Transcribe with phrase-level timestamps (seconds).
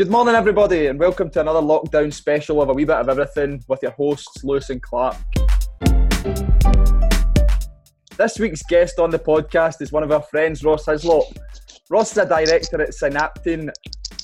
[0.00, 3.62] Good morning, everybody, and welcome to another lockdown special of a wee bit of everything
[3.68, 5.14] with your hosts, Lewis and Clark.
[8.16, 11.36] This week's guest on the podcast is one of our friends, Ross Hyslop.
[11.90, 13.68] Ross is a director at Synaptine,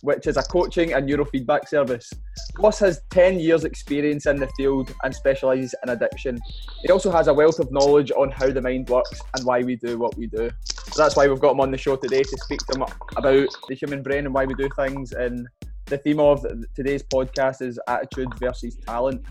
[0.00, 2.10] which is a coaching and neurofeedback service.
[2.58, 6.40] Ross has 10 years' experience in the field and specialises in addiction.
[6.84, 9.76] He also has a wealth of knowledge on how the mind works and why we
[9.76, 10.50] do what we do.
[10.90, 12.86] So that's why we've got him on the show today to speak to him
[13.16, 15.46] about the human brain and why we do things and
[15.86, 19.24] the theme of today's podcast is attitude versus talent.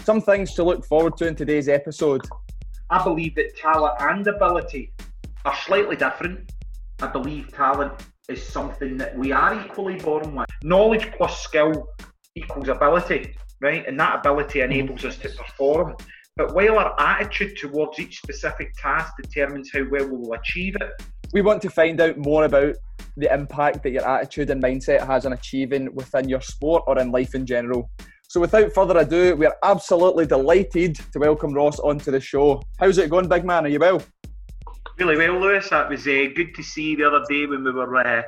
[0.00, 2.22] Some things to look forward to in today's episode.
[2.90, 4.92] I believe that talent and ability
[5.44, 6.52] are slightly different.
[7.02, 7.92] I believe talent
[8.28, 10.46] is something that we are equally born with.
[10.62, 11.88] Knowledge plus skill
[12.36, 13.86] equals ability, right?
[13.86, 14.72] And that ability mm-hmm.
[14.72, 15.96] enables us to perform.
[16.36, 20.90] But while our attitude towards each specific task determines how well we will achieve it,
[21.32, 22.74] we want to find out more about
[23.16, 27.10] the impact that your attitude and mindset has on achieving within your sport or in
[27.10, 27.90] life in general.
[28.28, 32.62] So, without further ado, we are absolutely delighted to welcome Ross onto the show.
[32.78, 33.64] How's it going, big man?
[33.64, 34.02] Are you well?
[34.98, 35.70] Really well, Lewis.
[35.70, 38.22] That was uh, good to see the other day when we were uh,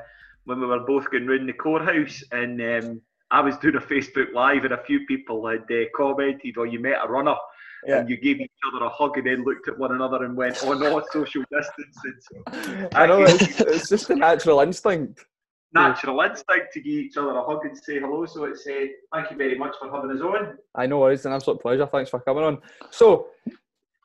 [0.44, 4.32] when we were both going round the courthouse, and um, I was doing a Facebook
[4.32, 7.36] Live, and a few people had uh, commented, "Or oh, you met a runner."
[7.86, 7.98] Yeah.
[7.98, 10.58] and you gave each other a hug and then looked at one another and went,
[10.64, 15.24] "Oh no, social distancing." So I know it's, it's just a natural instinct.
[15.72, 18.26] Natural instinct to give each other a hug and say hello.
[18.26, 20.58] So it's uh, thank you very much for having us on.
[20.74, 21.86] I know it's an absolute pleasure.
[21.86, 22.58] Thanks for coming on.
[22.90, 23.28] So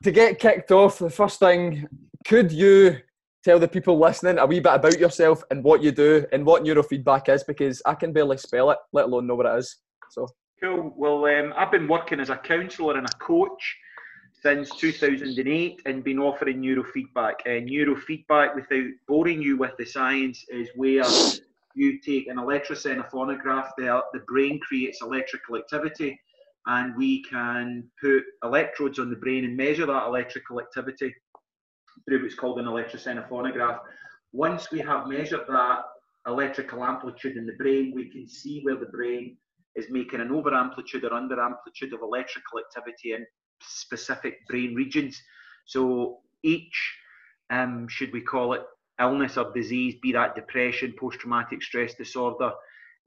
[0.04, 1.88] to get kicked off, the first thing,
[2.26, 2.98] could you
[3.44, 6.64] tell the people listening a wee bit about yourself and what you do and what
[6.64, 7.44] neurofeedback is?
[7.44, 9.78] Because I can barely spell it, let alone know what it is.
[10.12, 10.28] So
[10.66, 10.92] Cool.
[10.98, 13.78] Well, um, I've been working as a counsellor and a coach
[14.42, 17.34] since 2008 and been offering neurofeedback.
[17.46, 21.06] Uh, neurofeedback, without boring you with the science, is where
[21.76, 26.20] you take an electroencephalograph, the, the brain creates electrical activity,
[26.66, 31.14] and we can put electrodes on the brain and measure that electrical activity
[32.10, 33.82] through what's called an electroencephalograph.
[34.32, 35.84] Once we have measured that
[36.26, 39.38] electrical amplitude in the brain, we can see where the brain
[39.76, 43.26] is making an over amplitude or under amplitude of electrical activity in
[43.62, 45.22] specific brain regions.
[45.66, 46.94] So each,
[47.50, 48.62] um, should we call it,
[49.00, 52.52] illness or disease, be that depression, post traumatic stress disorder,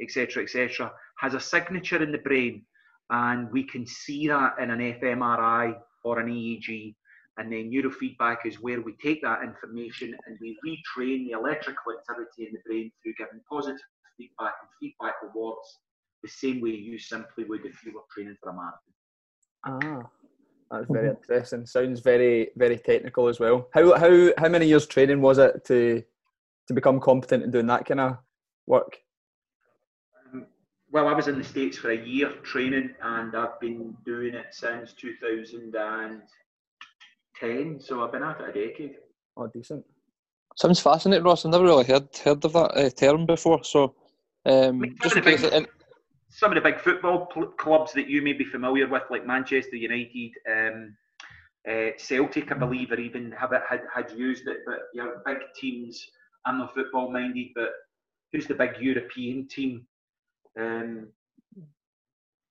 [0.02, 2.64] etc., etc., has a signature in the brain,
[3.10, 5.74] and we can see that in an fMRI
[6.04, 6.94] or an EEG.
[7.38, 12.48] And then neurofeedback is where we take that information and we retrain the electrical activity
[12.48, 13.80] in the brain through giving positive
[14.16, 15.78] feedback and feedback rewards
[16.22, 18.80] the same way you simply would if you were training for a marathon.
[19.66, 20.02] Ah,
[20.70, 21.16] that's very mm-hmm.
[21.16, 21.66] interesting.
[21.66, 23.68] Sounds very very technical as well.
[23.74, 26.02] How how how many years training was it to
[26.68, 28.18] to become competent in doing that kind of
[28.66, 28.98] work?
[30.32, 30.46] Um,
[30.92, 34.52] well, I was in the states for a year training, and I've been doing it
[34.52, 37.80] since 2010.
[37.80, 38.96] So I've been at it a decade.
[39.36, 39.84] Oh, decent.
[40.56, 41.44] Sounds fascinating, Ross.
[41.44, 43.62] I've never really heard heard of that uh, term before.
[43.62, 43.94] So,
[44.44, 45.44] um, just in case,
[46.30, 49.76] some of the big football pl- clubs that you may be familiar with, like Manchester
[49.76, 50.96] United, um,
[51.68, 54.58] uh, Celtic, I believe, or even have it, had, had used it.
[54.66, 56.04] But you know, big teams.
[56.46, 57.70] I'm not football minded, but
[58.32, 59.86] who's the big European team?
[60.58, 61.08] Um,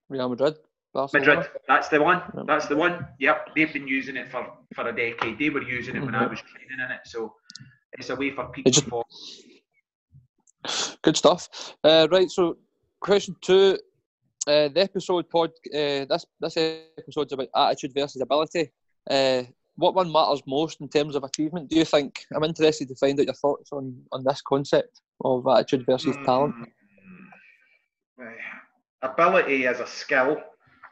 [0.09, 0.55] Real Madrid.
[0.93, 1.27] Barcelona.
[1.27, 2.21] Madrid, that's the one.
[2.47, 3.07] That's the one.
[3.19, 5.37] Yep, they've been using it for, for a decade.
[5.37, 6.05] They were using it mm-hmm.
[6.07, 6.31] when I mm-hmm.
[6.31, 7.35] was training in it, so
[7.93, 8.71] it's a way for people.
[8.71, 9.03] Just, for...
[11.03, 11.75] Good stuff.
[11.83, 12.57] Uh, right, so
[12.99, 13.77] question two.
[14.47, 15.51] Uh, the episode pod.
[15.73, 16.57] Uh, this this
[16.97, 18.71] episode's about attitude versus ability.
[19.09, 19.43] Uh,
[19.75, 21.69] what one matters most in terms of achievement?
[21.69, 22.25] Do you think?
[22.33, 26.25] I'm interested to find out your thoughts on on this concept of attitude versus mm.
[26.25, 26.55] talent.
[29.01, 30.37] Ability is a skill.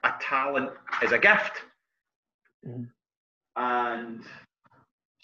[0.03, 0.69] A talent
[1.01, 1.53] is a gift.
[2.67, 2.89] Mm.
[3.55, 4.23] And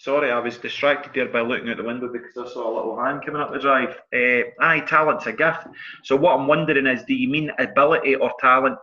[0.02, 3.00] Sorry, I was distracted there by looking out the window because I saw a little
[3.00, 3.90] hand coming up the drive.
[4.12, 5.68] Uh, aye, talent's a gift.
[6.02, 8.78] So what I'm wondering is, do you mean ability or talent?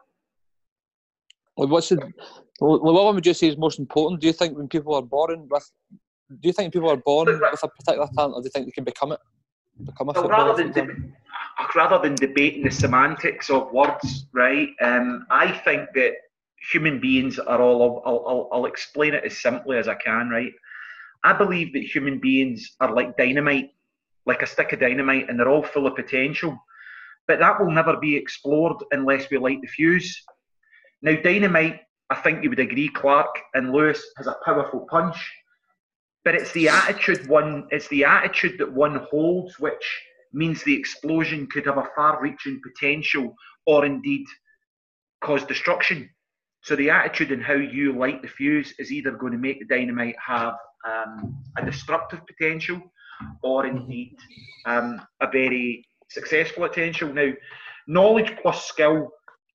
[1.57, 1.97] Well, what's the,
[2.61, 4.21] well, what would you say is most important?
[4.21, 5.69] Do you think when people are born with,
[6.29, 8.71] do you think people are born with a particular talent, or do you think they
[8.71, 9.19] can become it?
[9.83, 10.95] Become a well, rather than de-
[11.75, 14.69] rather than debating the semantics of words, right?
[14.79, 16.13] Um, I think that
[16.71, 18.01] human beings are all.
[18.05, 20.53] I'll, I'll, I'll explain it as simply as I can, right?
[21.24, 23.71] I believe that human beings are like dynamite,
[24.25, 26.57] like a stick of dynamite, and they're all full of potential.
[27.27, 30.24] But that will never be explored unless we light the fuse.
[31.01, 35.18] Now, dynamite, I think you would agree, Clark and Lewis, has a powerful punch.
[36.25, 40.01] But it's the attitude one, it's the attitude that one holds which
[40.33, 43.33] means the explosion could have a far reaching potential
[43.66, 44.25] or indeed
[45.21, 46.10] cause destruction.
[46.62, 49.66] So the attitude and how you light the fuse is either going to make the
[49.66, 50.56] dynamite have
[50.87, 52.81] um, a disruptive potential
[53.43, 54.15] or indeed
[54.65, 57.13] um, a very successful potential.
[57.13, 57.31] Now,
[57.87, 59.09] knowledge plus skill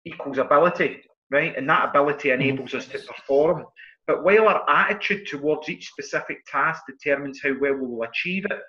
[0.05, 1.56] equals ability, right?
[1.56, 3.65] And that ability enables us to perform.
[4.06, 8.61] But while our attitude towards each specific task determines how well we will achieve it,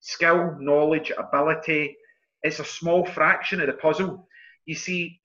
[0.00, 1.96] skill, knowledge, ability,
[2.42, 4.26] it's a small fraction of the puzzle.
[4.64, 5.20] You see,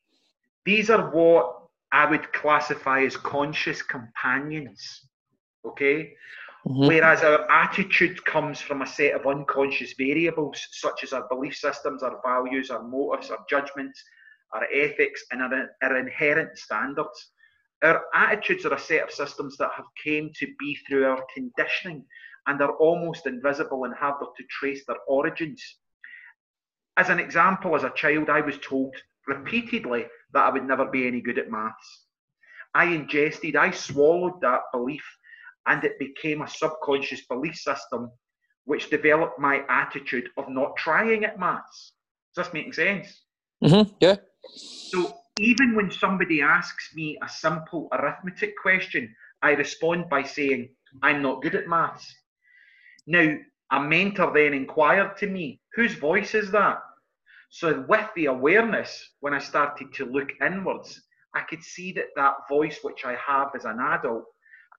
[0.66, 1.56] these are what
[1.92, 5.08] I would classify as conscious companions.
[5.66, 6.14] Okay?
[6.68, 6.88] Mm-hmm.
[6.88, 12.02] Whereas our attitude comes from a set of unconscious variables, such as our belief systems,
[12.02, 14.04] our values, our motives, our judgments,
[14.52, 17.32] our ethics, and our, our inherent standards.
[17.84, 22.04] Our attitudes are a set of systems that have came to be through our conditioning
[22.48, 25.62] and are almost invisible and harder to trace their origins.
[26.98, 28.96] As an example, as a child, I was told
[29.28, 32.06] repeatedly that I would never be any good at maths.
[32.74, 35.04] I ingested, I swallowed that belief
[35.68, 38.12] and it became a subconscious belief system
[38.66, 41.94] which developed my attitude of not trying at maths.
[42.36, 43.22] Does this make sense?
[43.64, 43.94] Mm-hmm.
[44.00, 44.16] Yeah.
[44.50, 50.70] So even when somebody asks me a simple arithmetic question, I respond by saying,
[51.04, 52.14] I'm not good at maths.
[53.08, 53.36] Now,
[53.72, 56.82] a mentor then inquired to me, whose voice is that?
[57.50, 61.02] So, with the awareness, when I started to look inwards,
[61.36, 64.26] I could see that that voice which I have as an adult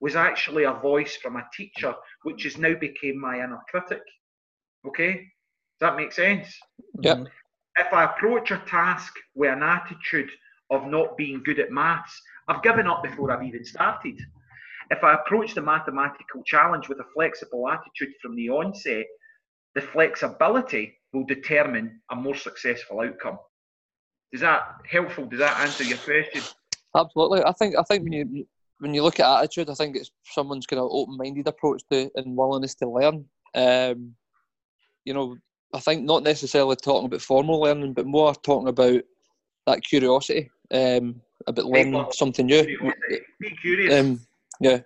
[0.01, 4.03] was actually a voice from a teacher, which has now became my inner critic.
[4.87, 6.49] Okay, does that make sense?
[7.01, 7.25] Yeah.
[7.77, 10.31] If I approach a task with an attitude
[10.71, 14.21] of not being good at maths, I've given up before I've even started.
[14.91, 19.07] If I approach the mathematical challenge with a flexible attitude from the onset,
[19.75, 23.39] the flexibility will determine a more successful outcome.
[24.33, 25.27] Is that helpful?
[25.27, 26.43] Does that answer your question?
[26.95, 27.43] Absolutely.
[27.45, 28.47] I think I think when you
[28.79, 32.37] when you look at attitude, I think it's someone's kind of open-minded approach to and
[32.37, 33.25] willingness to learn.
[33.55, 34.15] Um,
[35.05, 35.37] you know,
[35.73, 39.03] I think not necessarily talking about formal learning, but more talking about
[39.67, 42.65] that curiosity, um, about learning something new.
[43.41, 43.95] Be curious.
[43.95, 44.21] Um,
[44.61, 44.81] yeah,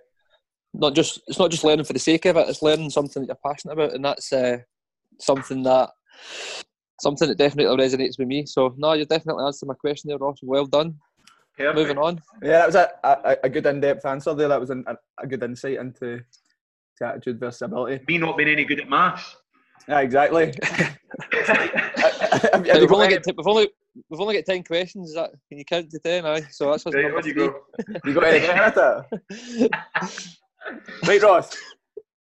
[0.73, 2.49] not just it's not just learning for the sake of it.
[2.49, 4.57] It's learning something that you're passionate about, and that's uh,
[5.19, 5.89] something that
[7.01, 8.45] something that definitely resonates with me.
[8.45, 10.37] So no, you definitely answered my question there, Ross.
[10.41, 10.95] Well done.
[11.61, 11.75] Perfect.
[11.75, 12.21] Moving on.
[12.41, 14.47] Yeah, that was a, a, a good in-depth answer there.
[14.47, 16.21] That was an, a, a good insight into
[17.01, 18.03] attitude versus ability.
[18.07, 19.35] Me not being any good at maths.
[19.87, 20.53] Yeah, exactly.
[20.63, 20.97] have,
[22.53, 23.69] have we've, only got we've only
[24.09, 25.09] we've only got ten questions.
[25.09, 26.25] Is that can you count to ten?
[26.25, 27.55] Aye, so that's what's right, you go.
[28.05, 28.47] you got any
[31.07, 31.57] right, Ross.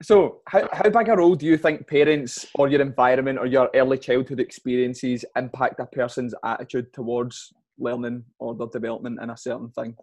[0.04, 3.72] So, how, how big a role do you think parents or your environment or your
[3.74, 9.70] early childhood experiences impact a person's attitude towards learning or their development in a certain
[9.70, 9.96] thing?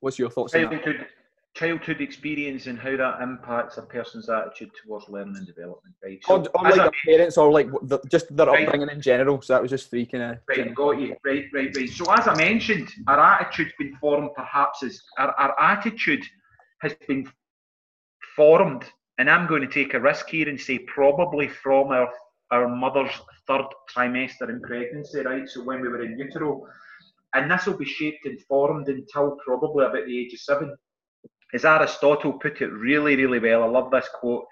[0.00, 1.06] What's your thoughts childhood,
[1.56, 6.20] childhood experience and how that impacts a person's attitude towards learning and development, right?
[6.24, 8.66] So or, or like a, parents or like the, just their right.
[8.66, 9.40] upbringing in general.
[9.40, 10.38] So that was just three kind of.
[10.48, 11.16] Right, got you.
[11.24, 11.88] Right, right, right.
[11.88, 16.22] So as I mentioned, our attitude's been formed perhaps as our, our attitude
[16.82, 17.26] has been
[18.36, 18.84] formed,
[19.18, 22.10] and I'm going to take a risk here and say probably from our
[22.50, 23.12] our mother's
[23.46, 25.48] third trimester in pregnancy, right?
[25.48, 26.66] So when we were in utero,
[27.34, 30.76] and this will be shaped and formed until probably about the age of seven.
[31.52, 34.44] As Aristotle put it really, really well, I love this quote.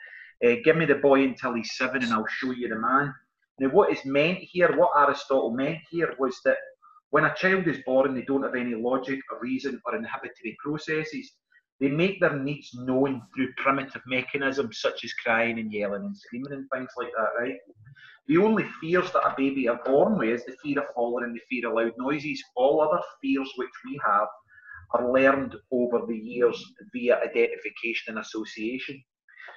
[0.44, 3.14] Uh, give me the boy until he's seven, and I'll show you the man.
[3.58, 6.56] Now, what is meant here, what Aristotle meant here, was that
[7.10, 11.32] when a child is born, they don't have any logic or reason or inhibitory processes.
[11.80, 16.52] They make their needs known through primitive mechanisms such as crying and yelling and screaming
[16.52, 17.56] and things like that, right?
[18.28, 21.36] The only fears that a baby are born with is the fear of falling and
[21.36, 22.42] the fear of loud noises.
[22.56, 24.28] All other fears which we have
[24.94, 26.62] are learned over the years
[26.92, 29.02] via identification and association.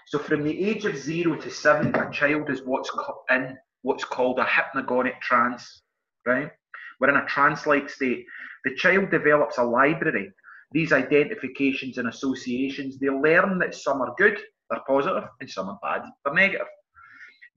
[0.08, 2.92] So from the age of zero to seven, a child is what's
[3.30, 5.84] in what's called a hypnagogic trance,
[6.26, 6.52] right?
[7.00, 8.26] We're in a trance-like state.
[8.66, 10.34] The child develops a library
[10.72, 14.38] these identifications and associations, they learn that some are good,
[14.70, 16.68] they're positive, and some are bad, they're negative.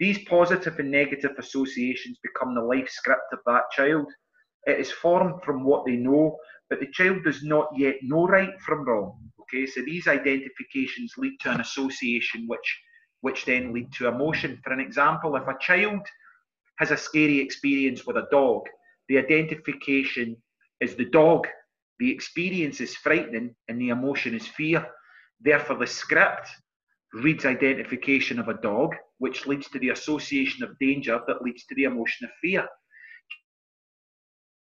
[0.00, 4.07] These positive and negative associations become the life script of that child.
[4.66, 6.37] It is formed from what they know,
[6.69, 9.30] but the child does not yet know right from wrong.
[9.42, 12.80] Okay, so these identifications lead to an association which
[13.23, 14.59] which then lead to emotion.
[14.64, 16.00] For an example, if a child
[16.78, 18.62] has a scary experience with a dog,
[19.09, 20.37] the identification
[20.80, 21.47] is the dog
[22.00, 24.85] the experience is frightening and the emotion is fear.
[25.38, 26.49] Therefore, the script
[27.12, 31.75] reads identification of a dog which leads to the association of danger that leads to
[31.75, 32.67] the emotion of fear.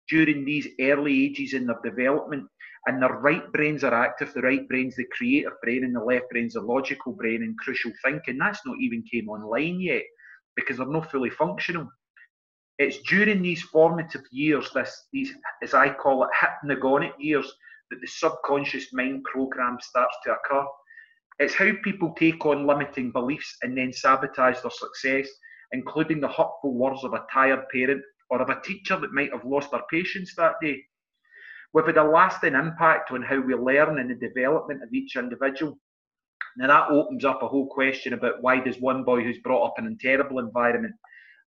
[0.09, 2.47] During these early ages in their development,
[2.87, 6.25] and their right brains are active, the right brain's the creative brain, and the left
[6.31, 8.37] brain's the logical brain and crucial thinking.
[8.37, 10.03] That's not even came online yet
[10.55, 11.87] because they're not fully functional.
[12.79, 15.31] It's during these formative years, this these
[15.61, 17.45] as I call it hypnagogic years,
[17.91, 20.65] that the subconscious mind program starts to occur.
[21.41, 25.27] It's how people take on limiting beliefs and then sabotage their success,
[25.71, 29.43] including the hurtful words of a tired parent or of a teacher that might have
[29.43, 30.83] lost their patience that day.
[31.73, 35.79] We've had a lasting impact on how we learn and the development of each individual.
[36.57, 39.79] Now that opens up a whole question about why does one boy who's brought up
[39.79, 40.93] in a terrible environment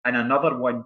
[0.05, 0.85] and another one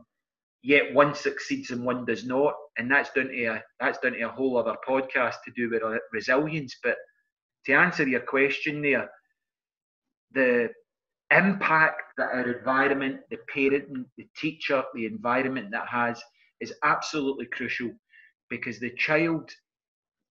[0.64, 4.22] yet one succeeds and one does not, and that's down to a that's down to
[4.22, 6.76] a whole other podcast to do with resilience.
[6.82, 6.96] But
[7.66, 9.10] to answer your question there,
[10.34, 10.70] the
[11.32, 16.22] impact that our environment, the parent, the teacher, the environment that has
[16.62, 17.92] is absolutely crucial
[18.50, 19.50] because the child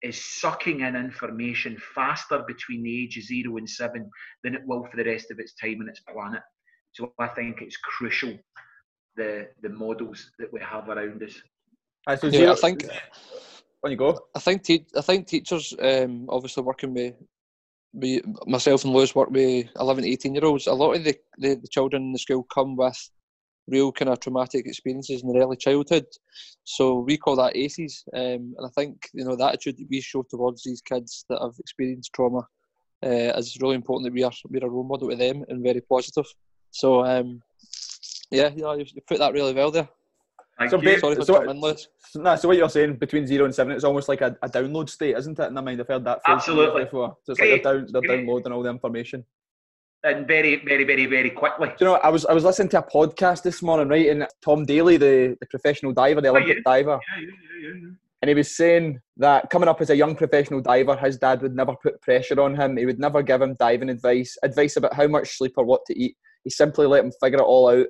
[0.02, 4.08] is sucking in information faster between the ages zero and seven
[4.42, 6.42] than it will for the rest of its time on its planet.
[6.92, 8.38] So I think it's crucial
[9.16, 11.40] the the models that we have around us.
[12.06, 12.84] I, so yeah, I think
[13.84, 17.12] when you go, I think te- I think teachers, um, obviously working with
[17.92, 20.66] me, myself and Lewis work with 11 18 year olds.
[20.66, 23.10] A lot of the, the, the children in the school come with
[23.68, 26.06] real kind of traumatic experiences in their early childhood.
[26.64, 28.04] So we call that ACEs.
[28.14, 31.42] Um, and I think, you know, the attitude that we show towards these kids that
[31.42, 32.40] have experienced trauma
[33.04, 35.82] uh, is really important that we are, we're a role model to them and very
[35.82, 36.26] positive.
[36.70, 37.42] So, um,
[38.30, 39.90] yeah, you, know, you put that really well there.
[40.58, 40.98] Thank so, you.
[40.98, 44.08] Sorry for so, what, so, so what you're saying between zero and seven, it's almost
[44.08, 45.46] like a, a download state, isn't it?
[45.48, 46.84] In my mind, I've heard that Absolutely.
[46.84, 47.16] before.
[47.24, 47.52] So it's Great.
[47.52, 49.24] like they're, down, they're downloading all the information
[50.04, 51.68] and very, very, very, very quickly.
[51.68, 54.26] Do you know, I was I was listening to a podcast this morning, right, and
[54.44, 56.76] Tom Daley, the, the professional diver, the oh, Olympic oh, yeah.
[56.76, 57.28] diver, yeah,
[57.62, 57.90] yeah,
[58.24, 61.54] and he was saying that coming up as a young professional diver, his dad would
[61.54, 62.76] never put pressure on him.
[62.76, 65.98] He would never give him diving advice, advice about how much sleep or what to
[65.98, 66.16] eat.
[66.42, 67.86] He simply let him figure it all out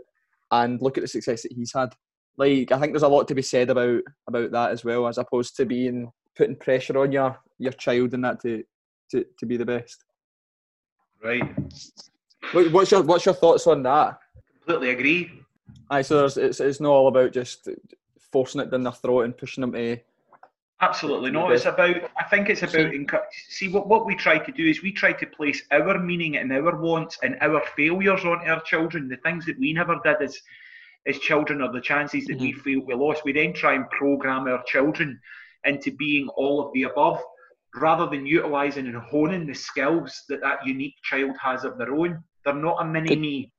[0.50, 1.90] and look at the success that he's had.
[2.36, 5.18] Like I think there's a lot to be said about about that as well, as
[5.18, 8.64] opposed to being putting pressure on your your child and that to
[9.10, 10.04] to, to be the best.
[11.22, 11.42] Right.
[12.52, 14.18] What's your What's your thoughts on that?
[14.64, 15.30] Completely agree.
[15.90, 17.68] Aye, so there's, it's it's not all about just
[18.32, 19.98] forcing it down their throat and pushing them to.
[20.80, 21.50] Absolutely no.
[21.50, 21.96] It's about.
[22.18, 22.92] I think it's about.
[23.48, 26.52] See what what we try to do is we try to place our meaning and
[26.52, 29.08] our wants and our failures on our children.
[29.08, 30.36] The things that we never did as
[31.06, 32.44] as children, or the chances that mm-hmm.
[32.44, 33.24] we feel we lost.
[33.24, 35.20] We then try and program our children
[35.64, 37.20] into being all of the above
[37.74, 42.22] rather than utilising and honing the skills that that unique child has of their own.
[42.44, 43.52] They're not a mini me.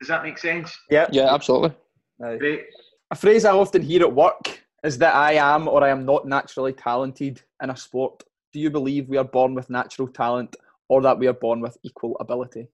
[0.00, 0.76] Does that make sense?
[0.90, 1.06] Yeah.
[1.10, 1.74] Yeah, absolutely.
[2.20, 2.66] Great.
[3.10, 6.26] A phrase I often hear at work is that I am or I am not
[6.26, 8.22] naturally talented in a sport.
[8.52, 10.56] Do you believe we are born with natural talent
[10.88, 12.68] or that we are born with equal ability?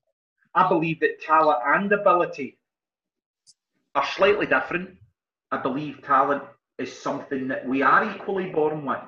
[0.55, 2.59] I believe that talent and ability
[3.95, 4.91] are slightly different.
[5.51, 6.43] I believe talent
[6.79, 8.99] is something that we are equally born with.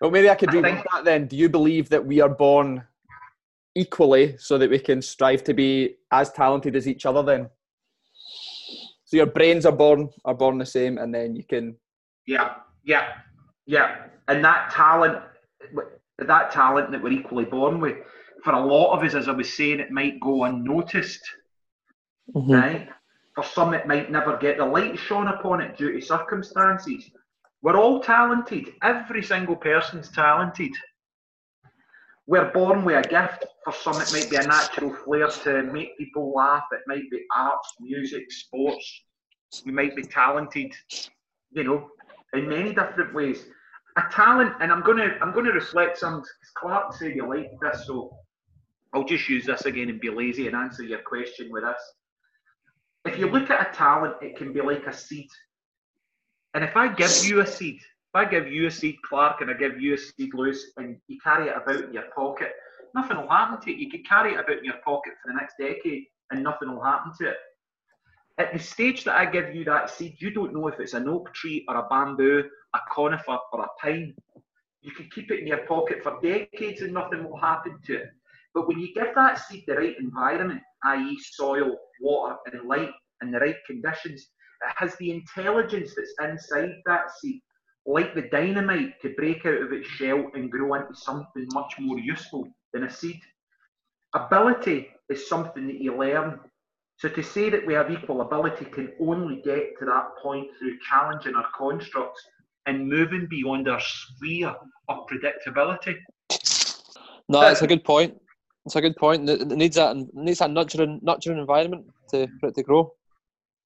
[0.00, 1.26] Well, maybe I could read that then.
[1.26, 2.84] Do you believe that we are born
[3.74, 7.48] equally so that we can strive to be as talented as each other then?
[9.04, 11.76] So your brains are born are born the same and then you can
[12.26, 13.12] Yeah, yeah,
[13.66, 14.06] yeah.
[14.28, 15.22] And that talent
[16.18, 17.96] that talent that we're equally born with,
[18.42, 21.22] for a lot of us, as I was saying, it might go unnoticed.
[22.34, 22.52] Mm-hmm.
[22.52, 22.88] Right?
[23.36, 27.10] For some it might never get the light shone upon it due to circumstances.
[27.62, 28.72] We're all talented.
[28.82, 30.72] Every single person's talented.
[32.26, 33.44] We're born with a gift.
[33.62, 36.64] For some, it might be a natural flair to make people laugh.
[36.72, 39.02] It might be arts, music, sports.
[39.64, 40.72] We might be talented,
[41.50, 41.88] you know,
[42.32, 43.44] in many different ways.
[43.96, 46.22] A talent, and I'm gonna I'm gonna reflect some.
[46.56, 48.16] Clark said you like this, so
[48.94, 51.82] I'll just use this again and be lazy and answer your question with this.
[53.06, 55.28] If you look at a talent, it can be like a seed.
[56.54, 59.50] And if I give you a seed, if I give you a seed, Clark, and
[59.50, 62.52] I give you a seed, Lewis, and you carry it about in your pocket,
[62.94, 63.78] nothing will happen to it.
[63.78, 66.82] You could carry it about in your pocket for the next decade and nothing will
[66.82, 67.36] happen to it.
[68.38, 71.08] At the stage that I give you that seed, you don't know if it's an
[71.08, 72.44] oak tree or a bamboo,
[72.74, 74.14] a conifer or a pine.
[74.82, 78.10] You can keep it in your pocket for decades and nothing will happen to it.
[78.54, 82.90] But when you give that seed the right environment, i.e., soil, water, and light,
[83.20, 84.28] and the right conditions,
[84.66, 87.40] it has the intelligence that's inside that seed,
[87.86, 91.98] like the dynamite, to break out of its shell and grow into something much more
[91.98, 93.20] useful than a seed.
[94.14, 96.40] Ability is something that you learn.
[96.98, 100.78] So to say that we have equal ability can only get to that point through
[100.88, 102.22] challenging our constructs
[102.64, 104.54] and moving beyond our sphere
[104.88, 105.96] of predictability.
[107.28, 108.18] No, that's a good point.
[108.66, 109.30] It's a good point.
[109.30, 112.92] It needs that it needs that nurturing nurturing environment to for it to grow.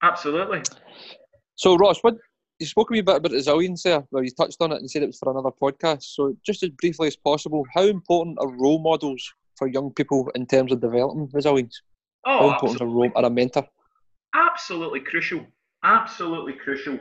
[0.03, 0.61] Absolutely.
[1.55, 2.17] So Ross, what
[2.59, 5.01] you spoke a wee bit about resilience there, well you touched on it and said
[5.01, 6.03] it was for another podcast.
[6.03, 9.27] So just as briefly as possible, how important are role models
[9.57, 11.81] for young people in terms of developing resilience?
[12.25, 13.65] Oh, how important are, role, are a mentor?
[14.35, 15.43] Absolutely crucial.
[15.83, 16.99] Absolutely crucial.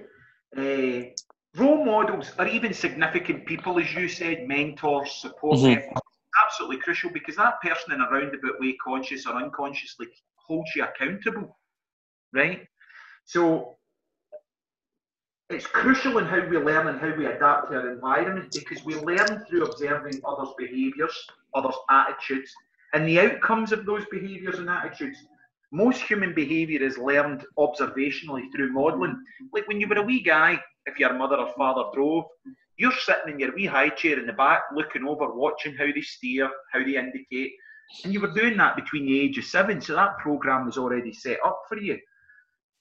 [0.56, 1.10] Uh,
[1.54, 5.92] role models are even significant people, as you said, mentors, support mm-hmm.
[6.50, 11.56] Absolutely crucial because that person in a roundabout way, conscious or unconsciously, holds you accountable,
[12.32, 12.66] right?
[13.24, 13.76] So
[15.48, 18.96] it's crucial in how we learn and how we adapt to our environment because we
[18.96, 21.16] learn through observing others' behaviours,
[21.54, 22.52] others' attitudes,
[22.94, 25.18] and the outcomes of those behaviours and attitudes.
[25.72, 29.22] Most human behaviour is learned observationally through modelling.
[29.52, 32.24] Like when you were a wee guy, if your mother or father drove,
[32.80, 36.00] you're sitting in your wee high chair in the back, looking over, watching how they
[36.00, 37.52] steer, how they indicate,
[38.04, 39.82] and you were doing that between the age of seven.
[39.82, 41.98] So that program was already set up for you.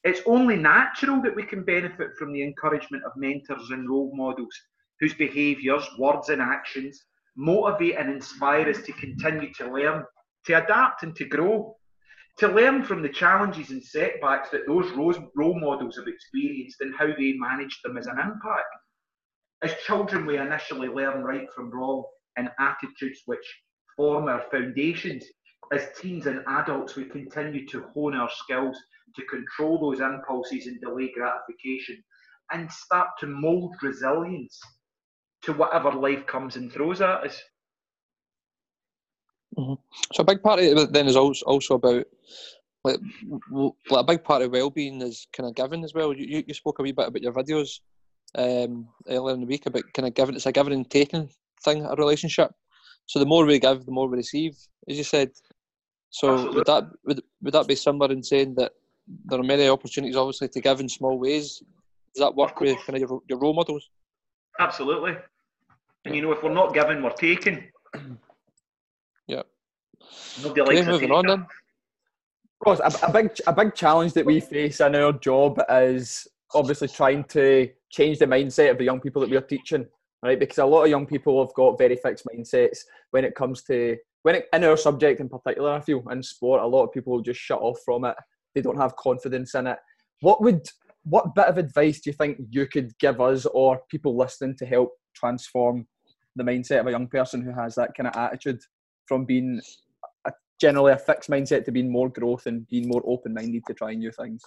[0.02, 4.54] It's only natural that we can benefit from the encouragement of mentors and role models
[5.00, 7.04] whose behaviours, words, and actions
[7.36, 10.04] motivate and inspire us to continue to learn,
[10.46, 11.76] to adapt, and to grow.
[12.38, 17.08] To learn from the challenges and setbacks that those role models have experienced and how
[17.08, 18.64] they managed them as an impact.
[19.62, 22.04] As children, we initially learn right from wrong
[22.36, 23.44] and attitudes which
[23.96, 25.24] form our foundations.
[25.72, 28.78] As teens and adults, we continue to hone our skills
[29.16, 32.02] to control those impulses and delay gratification
[32.52, 34.58] and start to mold resilience
[35.42, 37.40] to whatever life comes and throws at us.
[39.58, 39.74] Mm-hmm.
[40.14, 42.06] So a big part of it then is also about
[42.84, 42.96] like,
[43.90, 46.14] like a big part of well-being is kind of giving as well.
[46.14, 47.80] You, you spoke a wee bit about your videos
[48.36, 50.34] um, earlier in the week about kind of giving.
[50.34, 51.28] It's a giving and taking
[51.64, 52.50] thing, a relationship.
[53.06, 54.56] So the more we give, the more we receive,
[54.88, 55.30] as you said.
[56.10, 56.56] So Absolutely.
[56.56, 58.72] would that would, would that be similar in saying that
[59.26, 61.62] there are many opportunities, obviously, to give in small ways?
[62.14, 63.88] Does that work with kind of your, your role models?
[64.58, 65.16] Absolutely.
[66.04, 67.64] And you know, if we're not giving, we're taking.
[69.26, 69.42] Yeah.
[70.42, 71.46] Nobody likes okay, moving on then.
[72.66, 76.88] Ross, a, a, big a big challenge that we face in our job is obviously
[76.88, 79.86] trying to change the mindset of the young people that we're teaching,
[80.22, 80.38] right?
[80.38, 82.78] Because a lot of young people have got very fixed mindsets
[83.10, 85.72] when it comes to when it, in our subject in particular.
[85.72, 88.16] I feel in sport, a lot of people just shut off from it.
[88.54, 89.78] They don't have confidence in it.
[90.20, 90.66] What would
[91.04, 94.66] what bit of advice do you think you could give us or people listening to
[94.66, 95.86] help transform
[96.36, 98.60] the mindset of a young person who has that kind of attitude
[99.06, 99.60] from being
[100.26, 103.74] a, generally a fixed mindset to being more growth and being more open minded to
[103.74, 104.42] trying new things?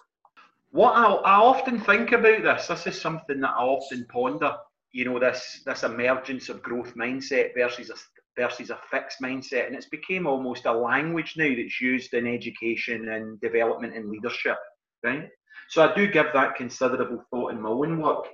[0.73, 4.55] What I, I often think about this, this is something that I often ponder.
[4.91, 9.75] You know, this this emergence of growth mindset versus a versus a fixed mindset, and
[9.75, 14.57] it's became almost a language now that's used in education and development and leadership,
[15.03, 15.29] right?
[15.69, 18.25] So I do give that considerable thought in my own work.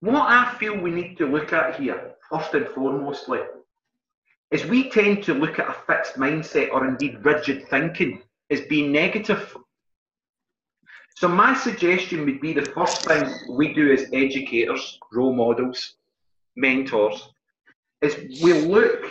[0.00, 3.44] What I feel we need to look at here, first and foremostly,
[4.50, 8.90] is we tend to look at a fixed mindset or indeed rigid thinking as being
[8.90, 9.54] negative.
[11.16, 15.94] So my suggestion would be the first thing we do as educators, role models,
[16.56, 17.28] mentors,
[18.00, 19.04] is we look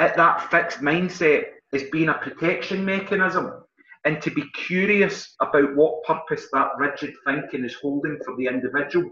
[0.00, 3.64] at that fixed mindset as being a protection mechanism
[4.04, 9.10] and to be curious about what purpose that rigid thinking is holding for the individual.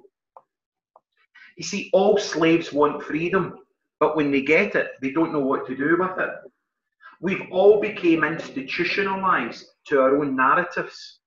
[1.57, 3.59] You see, all slaves want freedom,
[4.01, 6.31] but when they get it, they don't know what to do with it.
[7.21, 11.19] We've all become institutionalized to our own narratives,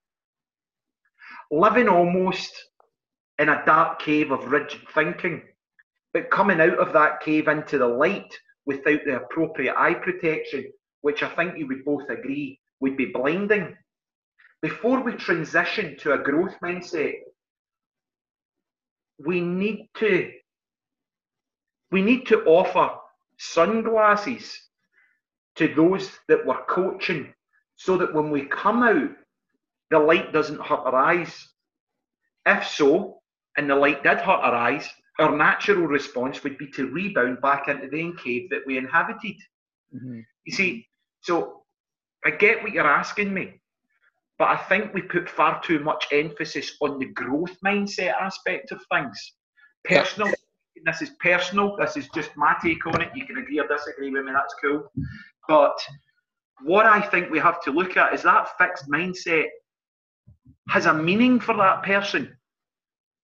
[1.54, 2.52] living almost
[3.38, 5.44] in a dark cave of rigid thinking,
[6.12, 8.34] but coming out of that cave into the light
[8.66, 10.66] without the appropriate eye protection,
[11.02, 13.76] which I think you would both agree would be blinding.
[14.62, 17.16] Before we transition to a growth mindset,
[19.20, 20.32] we need to
[21.92, 22.96] we need to offer
[23.38, 24.60] sunglasses
[25.56, 27.32] to those that we're coaching
[27.76, 29.12] so that when we come out
[29.94, 31.50] the light doesn't hurt our eyes
[32.46, 33.20] if so
[33.58, 37.68] and the light did hurt our eyes our natural response would be to rebound back
[37.68, 39.36] into the cave that we inhabited
[39.96, 40.20] mm-hmm.
[40.46, 40.86] you see
[41.22, 41.64] so
[42.26, 43.54] i get what you're asking me
[44.40, 48.82] but I think we put far too much emphasis on the growth mindset aspect of
[48.92, 49.34] things.
[49.86, 50.34] Personal,
[50.86, 51.78] this is personal.
[51.78, 53.12] This is just my take on it.
[53.16, 54.32] You can agree or disagree with me.
[54.34, 54.92] That's cool.
[55.48, 55.78] But
[56.64, 59.48] what I think we have to look at is that fixed mindset
[60.70, 62.36] has a meaning for that person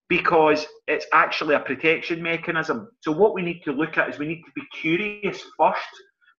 [0.09, 2.89] because it's actually a protection mechanism.
[3.01, 5.79] So, what we need to look at is we need to be curious first.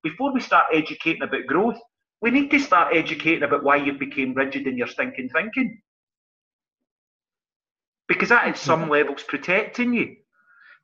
[0.03, 1.79] Before we start educating about growth,
[2.21, 5.81] we need to start educating about why you became rigid in your stinking thinking.
[8.09, 8.91] Because that, at some mm-hmm.
[8.91, 10.17] levels, protecting you.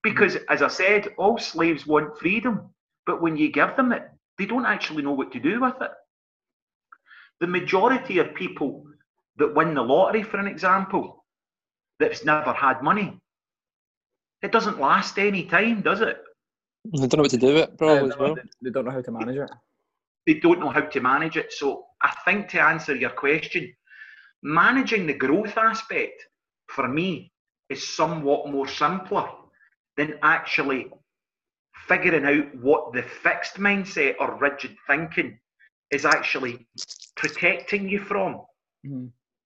[0.03, 2.71] Because, as I said, all slaves want freedom,
[3.05, 5.91] but when you give them it, they don't actually know what to do with it.
[7.41, 8.85] The majority of people
[9.39, 11.25] that win the lottery, for an example,
[11.99, 13.19] that's never had money,
[14.43, 16.19] it doesn't last any time, does it?
[16.93, 18.13] They don't know what to do with it, probably.
[18.13, 18.37] Uh, well.
[18.63, 19.51] They don't know how to manage it.
[20.27, 21.53] They don't know how to manage it.
[21.53, 23.73] So I think to answer your question,
[24.43, 26.23] managing the growth aspect
[26.69, 27.33] for me
[27.69, 29.29] is somewhat more simpler
[29.97, 30.87] than actually
[31.89, 35.39] figuring out what the fixed mindset or rigid thinking
[35.91, 36.67] is actually
[37.17, 38.43] protecting you from.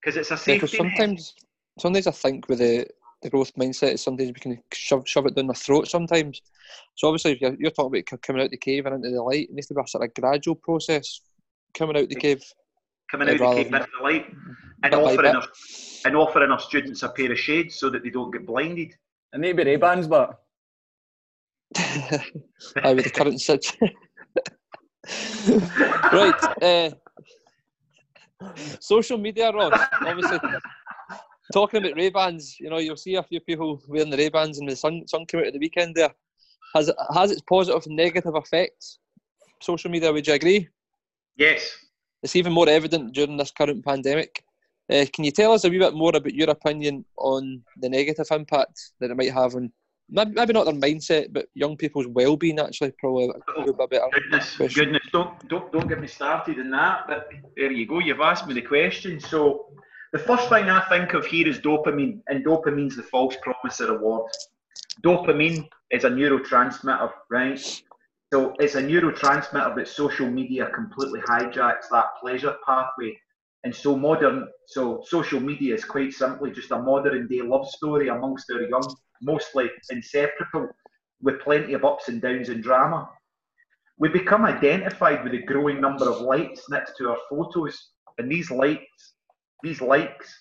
[0.00, 1.44] Because it's a safety yeah, sometimes, net.
[1.78, 2.86] sometimes I think with the,
[3.22, 6.40] the growth mindset, sometimes we can shove, shove it down the throat sometimes.
[6.96, 9.48] So obviously, if you're, you're talking about coming out the cave and into the light,
[9.50, 11.20] it needs to be a sort of gradual process
[11.74, 12.42] coming out the cave.
[13.10, 14.26] Coming out the cave into the light
[14.82, 15.46] and offering, our,
[16.06, 18.94] and offering our students a pair of shades so that they don't get blinded.
[19.32, 20.40] And maybe Ray-Bans, but...
[21.76, 23.78] I with the current situation.
[26.12, 26.34] right.
[26.62, 26.90] Uh,
[28.80, 29.72] social media, Rod.
[30.00, 30.38] Obviously,
[31.52, 34.58] talking about Ray Bans, you know, you'll see a few people wearing the Ray Bans
[34.58, 35.94] and the sun sun came out at the weekend.
[35.94, 36.10] There
[36.74, 38.98] has it has its positive and negative effects.
[39.60, 40.68] Social media, would you agree?
[41.36, 41.76] Yes.
[42.22, 44.42] It's even more evident during this current pandemic.
[44.90, 48.26] Uh, can you tell us a wee bit more about your opinion on the negative
[48.30, 49.72] impact that it might have on
[50.10, 54.02] maybe not their mindset, but young people's well-being actually probably a bit better.
[54.04, 54.84] Oh, goodness, question.
[54.84, 57.04] goodness, don't don't don't get me started in that.
[57.06, 57.98] But there you go.
[57.98, 59.20] You've asked me the question.
[59.20, 59.66] So
[60.12, 63.90] the first thing I think of here is dopamine, and dopamine's the false promise of
[63.90, 64.30] reward.
[65.04, 67.82] Dopamine is a neurotransmitter, right?
[68.32, 73.18] So it's a neurotransmitter that social media completely hijacks that pleasure pathway.
[73.64, 78.08] And so modern, so social media is quite simply just a modern day love story
[78.08, 78.82] amongst our young
[79.22, 80.68] mostly inseparable,
[81.20, 83.08] with plenty of ups and downs and drama.
[83.98, 88.50] We become identified with a growing number of likes next to our photos, and these
[88.50, 89.14] likes,
[89.62, 90.34] these likes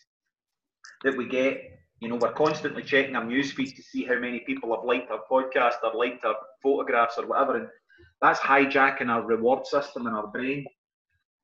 [1.04, 1.62] that we get,
[2.00, 5.24] you know, we're constantly checking our newsfeed to see how many people have liked our
[5.30, 7.68] podcast or liked our photographs or whatever, and
[8.22, 10.66] that's hijacking our reward system in our brain,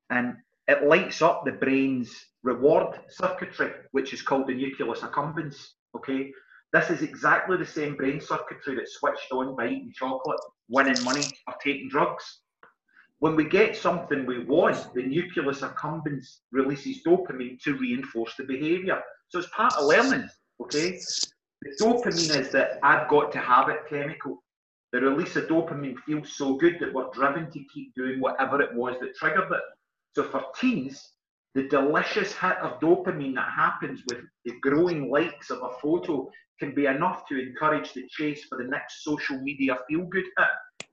[0.08, 0.36] and
[0.68, 5.56] it lights up the brain's reward circuitry, which is called the nucleus accumbens.
[5.96, 6.32] Okay,
[6.72, 11.24] this is exactly the same brain circuitry that's switched on by eating chocolate, winning money,
[11.46, 12.40] or taking drugs.
[13.18, 19.00] When we get something we want, the nucleus accumbens releases dopamine to reinforce the behaviour.
[19.28, 20.28] So it's part of learning,
[20.60, 21.00] okay?
[21.62, 24.42] The dopamine is that I've got to have it chemical.
[24.92, 28.74] The release of dopamine feels so good that we're driven to keep doing whatever it
[28.74, 29.62] was that triggered it.
[30.16, 31.12] So for teens,
[31.54, 36.74] the delicious hit of dopamine that happens with the growing likes of a photo can
[36.74, 40.88] be enough to encourage the chase for the next social media feel good hit.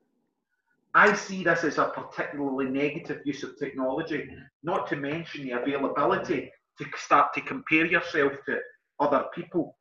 [0.93, 4.29] I see this as a particularly negative use of technology,
[4.62, 8.59] not to mention the availability to start to compare yourself to
[8.99, 9.77] other people.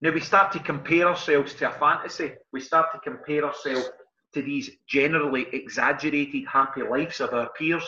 [0.00, 2.32] Now we start to compare ourselves to a fantasy.
[2.54, 3.90] We start to compare ourselves
[4.32, 7.86] to these generally exaggerated happy lives of our peers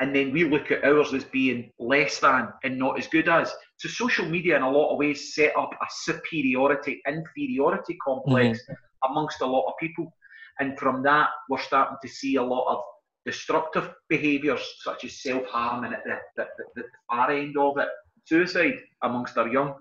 [0.00, 3.52] and then we look at ours as being less than and not as good as.
[3.76, 9.10] So social media, in a lot of ways, set up a superiority inferiority complex mm-hmm.
[9.10, 10.12] amongst a lot of people,
[10.60, 12.82] and from that, we're starting to see a lot of
[13.24, 17.78] destructive behaviours such as self harm and at the, the, the, the, far end of
[17.78, 17.88] it,
[18.24, 19.74] suicide amongst our young.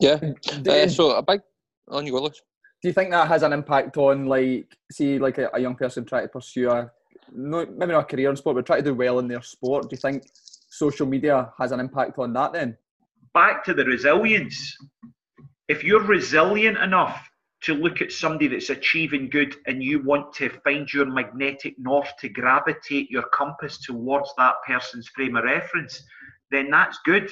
[0.00, 0.18] Yeah.
[0.68, 1.40] Uh, so a big
[1.90, 2.34] on you go, Do
[2.82, 6.24] you think that has an impact on, like, see, like a, a young person trying
[6.24, 6.90] to pursue a
[7.34, 9.90] no, maybe not career in sport, but try to do well in their sport.
[9.90, 10.24] Do you think
[10.70, 12.76] social media has an impact on that then?
[13.34, 14.76] Back to the resilience.
[15.68, 17.28] If you're resilient enough
[17.62, 22.10] to look at somebody that's achieving good and you want to find your magnetic north
[22.20, 26.02] to gravitate your compass towards that person's frame of reference,
[26.50, 27.30] then that's good.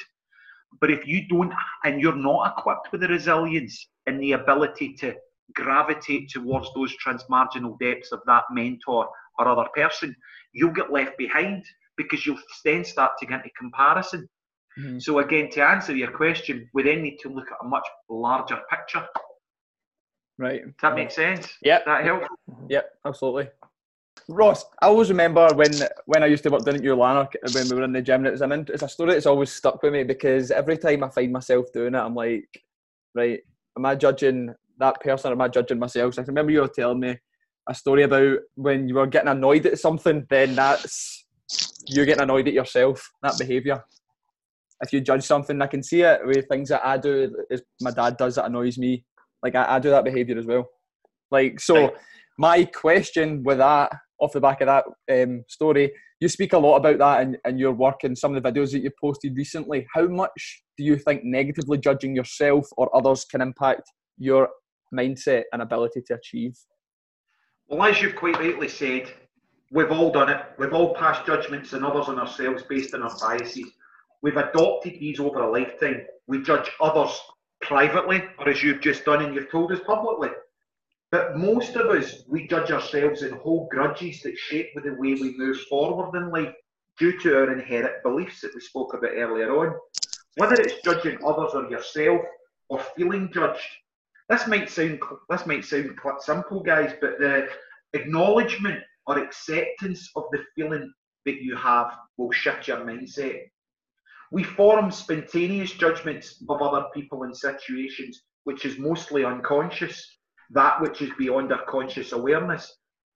[0.81, 1.53] But if you don't,
[1.85, 5.15] and you're not equipped with the resilience and the ability to
[5.55, 10.15] gravitate towards those transmarginal depths of that mentor or other person,
[10.53, 11.65] you'll get left behind
[11.97, 14.29] because you'll then start to get into comparison.
[14.79, 14.99] Mm-hmm.
[15.01, 18.61] So again, to answer your question, we then need to look at a much larger
[18.71, 19.07] picture.
[20.39, 20.65] Right.
[20.65, 21.49] Does that make sense?
[21.63, 21.81] Yeah.
[21.85, 22.23] That help?
[22.69, 23.49] Yep, absolutely.
[24.29, 25.73] Ross, I always remember when
[26.07, 28.25] when I used to work down at your Lanark when we were in the gym.
[28.25, 31.33] It's, an, it's a story that's always stuck with me because every time I find
[31.33, 32.49] myself doing it, I'm like,
[33.15, 33.41] right,
[33.77, 36.15] am I judging that person or am I judging myself?
[36.15, 37.19] So I remember you were telling me
[37.69, 41.27] a story about when you were getting annoyed at something, then that's
[41.87, 43.83] you're getting annoyed at yourself, that behaviour.
[44.81, 47.93] If you judge something, I can see it with things that I do, as my
[47.93, 49.05] dad does, that annoys me.
[49.43, 50.69] Like I, I do that behaviour as well.
[51.31, 51.95] Like so,
[52.39, 54.85] my question with that, off the back of that
[55.23, 58.43] um, story, you speak a lot about that in, in your work and some of
[58.43, 59.87] the videos that you posted recently.
[59.93, 63.83] How much do you think negatively judging yourself or others can impact
[64.19, 64.49] your
[64.95, 66.55] mindset and ability to achieve?
[67.73, 69.11] Well, as you've quite rightly said,
[69.71, 70.45] we've all done it.
[70.59, 73.71] We've all passed judgments on others and ourselves based on our biases.
[74.21, 76.03] We've adopted these over a lifetime.
[76.27, 77.19] We judge others
[77.63, 80.29] privately, or as you've just done and you've told us publicly.
[81.11, 85.35] But most of us, we judge ourselves and hold grudges that shape the way we
[85.39, 86.55] move forward in life
[86.99, 89.75] due to our inherent beliefs that we spoke about earlier on.
[90.37, 92.21] Whether it's judging others or yourself
[92.69, 93.65] or feeling judged,
[94.33, 97.49] this might sound this might sound quite simple, guys, but the
[97.93, 100.91] acknowledgement or acceptance of the feeling
[101.27, 103.43] that you have will shift your mindset.
[104.31, 110.03] We form spontaneous judgments of other people and situations, which is mostly unconscious,
[110.51, 112.75] that which is beyond our conscious awareness.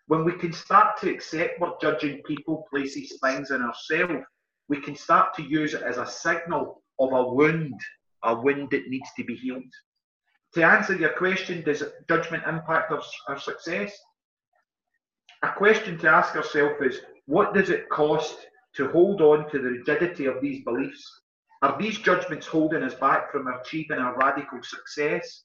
[0.09, 4.25] When we can start to accept we're judging people, places, things, and ourselves,
[4.69, 7.81] we can start to use it as a signal of a wound,
[8.23, 9.73] a wound that needs to be healed.
[10.57, 13.95] To answer your question, does judgment impact our, our success?
[15.43, 18.39] A question to ask ourselves is what does it cost
[18.77, 21.21] to hold on to the rigidity of these beliefs?
[21.61, 25.43] Are these judgments holding us back from achieving our radical success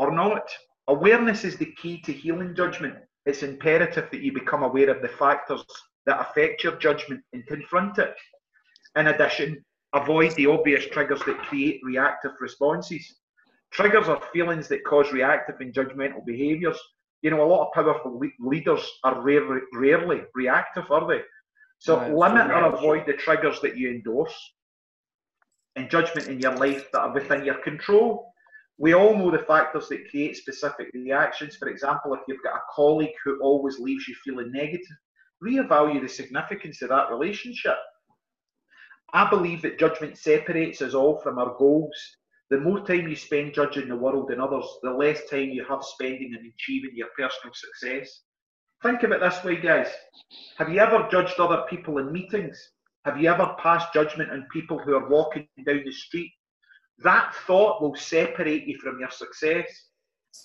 [0.00, 0.42] or not?
[0.88, 2.96] Awareness is the key to healing judgment.
[3.26, 5.64] It's imperative that you become aware of the factors
[6.06, 8.16] that affect your judgment and confront it.
[8.96, 13.19] In addition, avoid the obvious triggers that create reactive responses.
[13.72, 16.78] Triggers are feelings that cause reactive and judgmental behaviours.
[17.22, 21.20] You know, a lot of powerful le- leaders are rarely, rarely reactive, are they?
[21.78, 24.34] So right, limit so or avoid the triggers that you endorse
[25.76, 28.32] and judgment in your life that are within your control.
[28.78, 31.56] We all know the factors that create specific reactions.
[31.56, 34.96] For example, if you've got a colleague who always leaves you feeling negative,
[35.42, 37.76] reevaluate the significance of that relationship.
[39.12, 42.16] I believe that judgment separates us all from our goals
[42.50, 45.84] the more time you spend judging the world and others, the less time you have
[45.84, 48.22] spending and achieving your personal success.
[48.82, 49.88] Think of it this way, guys.
[50.58, 52.58] Have you ever judged other people in meetings?
[53.04, 56.32] Have you ever passed judgment on people who are walking down the street?
[56.98, 59.66] That thought will separate you from your success.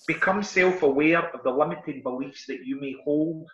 [0.06, 3.48] Become self aware of the limiting beliefs that you may hold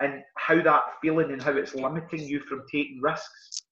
[0.00, 3.62] and how that feeling and how it's limiting you from taking risks.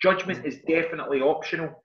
[0.00, 1.84] Judgment is definitely optional.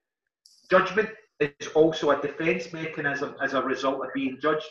[0.69, 4.67] Judgment is also a defence mechanism as a result of being judged.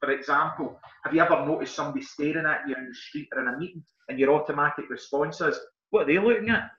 [0.00, 3.54] For example, have you ever noticed somebody staring at you in the street or in
[3.54, 5.58] a meeting and your automatic response is,
[5.90, 6.70] What are they looking at?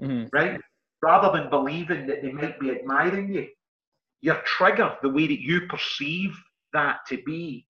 [0.00, 0.28] Mm-hmm.
[0.32, 0.60] Right?
[1.02, 3.48] Rather than believing that they might be admiring you,
[4.20, 6.36] your trigger, the way that you perceive
[6.72, 7.66] that to be,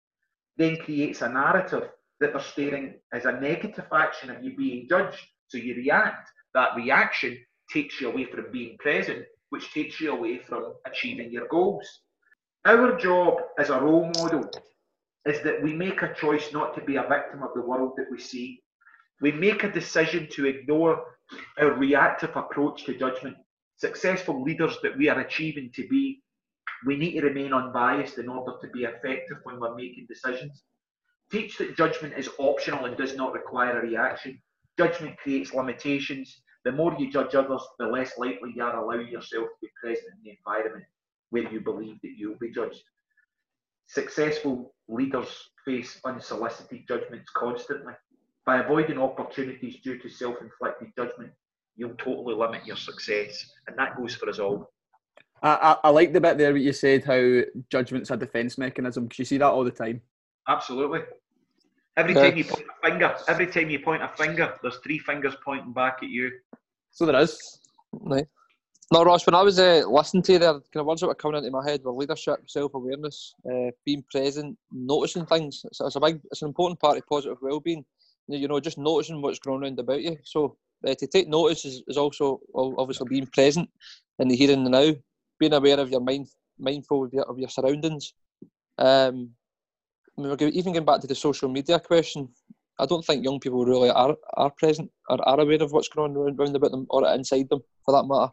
[0.58, 5.20] then creates a narrative that they're staring as a negative action of you being judged.
[5.48, 6.30] So you react.
[6.54, 7.38] That reaction
[7.72, 11.88] takes you away from being present which takes you away from achieving your goals.
[12.66, 14.50] Our job as a role model
[15.26, 18.08] is that we make a choice not to be a victim of the world that
[18.12, 18.62] we see.
[19.22, 21.04] We make a decision to ignore
[21.60, 23.38] our reactive approach to judgment.
[23.78, 26.22] Successful leaders that we are achieving to be,
[26.86, 30.64] we need to remain unbiased in order to be effective when we're making decisions.
[31.32, 34.42] Teach that judgment is optional and does not require a reaction.
[34.78, 39.48] Judgment creates limitations the more you judge others, the less likely you are allowing yourself
[39.48, 40.84] to be present in the environment
[41.30, 42.84] where you believe that you'll be judged.
[43.88, 45.30] Successful leaders
[45.64, 47.94] face unsolicited judgments constantly.
[48.46, 51.32] By avoiding opportunities due to self inflicted judgment,
[51.78, 53.50] you'll totally limit your success.
[53.70, 54.70] And that goes for us all.
[55.42, 59.06] I, I, I like the bit there where you said how judgment's a defence mechanism
[59.06, 60.02] because you see that all the time.
[60.50, 61.00] Absolutely.
[61.98, 65.34] Every time you point a finger, every time you point a finger, there's three fingers
[65.44, 66.32] pointing back at you.
[66.98, 67.60] So there is.
[67.94, 68.26] Right.
[68.92, 71.14] No, Ross, when I was uh, listening to you there, kind of words that were
[71.14, 75.62] coming into my head were leadership, self awareness, uh, being present, noticing things.
[75.66, 77.86] It's, it's, a big, it's an important part of positive well being.
[78.28, 80.18] You know, just noticing what's going around about you.
[80.24, 80.58] So
[80.88, 83.70] uh, to take notice is, is also obviously being present
[84.18, 84.92] in the here and the now,
[85.40, 88.14] being aware of your mind, mindful of your, of your surroundings.
[88.80, 89.30] Um,
[90.18, 92.30] I mean, even going back to the social media question,
[92.80, 96.12] I don't think young people really are, are present or are aware of what's going
[96.12, 98.32] on around, around about them or inside them for that matter.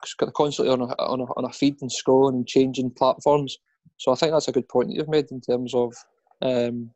[0.00, 3.58] Because they're constantly on a, on, a, on a feed and scrolling and changing platforms.
[3.98, 5.94] So I think that's a good point that you've made in terms of
[6.40, 6.90] um,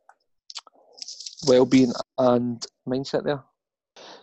[1.47, 3.43] well-being and mindset there.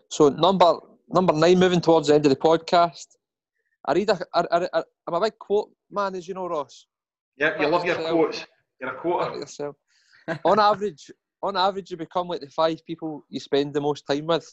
[0.09, 3.07] So number number nine, moving towards the end of the podcast.
[3.85, 6.87] I read a, I, I, I, I'm a big quote man, as you know, Ross.
[7.37, 8.45] Yeah, you love your quotes.
[8.79, 9.73] You're a quoter.
[10.45, 11.11] on average,
[11.43, 14.51] on average, you become like the five people you spend the most time with.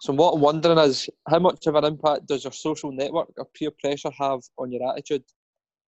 [0.00, 3.46] So what I'm wondering is, how much of an impact does your social network or
[3.54, 5.24] peer pressure have on your attitude?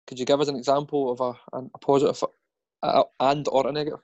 [0.06, 2.22] Could you give us an example of a, a positive
[3.20, 4.00] and or a negative?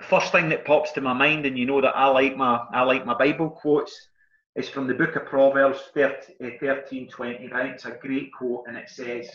[0.00, 2.82] First thing that pops to my mind, and you know that I like my I
[2.82, 4.08] like my Bible quotes,
[4.56, 7.52] is from the book of Proverbs 13, eh, 13 20.
[7.52, 9.30] I it's a great quote, and it says,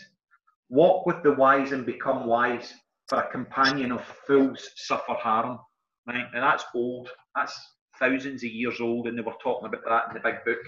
[0.68, 2.74] Walk with the wise and become wise,
[3.08, 5.58] for a companion of fools suffer harm.
[6.06, 6.26] Right?
[6.34, 7.08] And that's old.
[7.34, 7.58] That's
[7.98, 10.64] thousands of years old, and they were talking about that in the big book.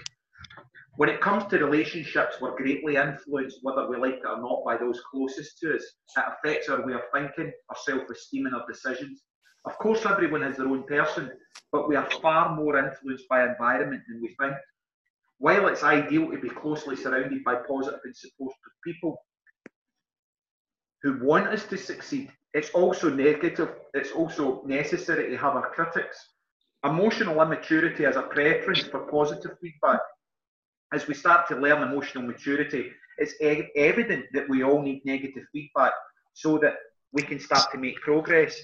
[0.97, 4.77] When it comes to relationships, we're greatly influenced, whether we like it or not, by
[4.77, 5.83] those closest to us.
[6.17, 9.23] It affects our way of thinking, our self esteem, and our decisions.
[9.65, 11.31] Of course, everyone has their own person,
[11.71, 14.55] but we are far more influenced by environment than we think.
[15.37, 19.17] While it's ideal to be closely surrounded by positive and supportive people,
[21.03, 22.31] who want us to succeed.
[22.53, 26.17] It's also negative, it's also necessary to have our critics.
[26.83, 29.99] Emotional immaturity as a preference for positive feedback.
[30.93, 33.35] As we start to learn emotional maturity, it's
[33.75, 35.93] evident that we all need negative feedback
[36.33, 36.75] so that
[37.13, 38.59] we can start to make progress.